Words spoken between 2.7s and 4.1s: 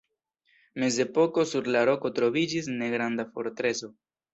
negranda fortreso.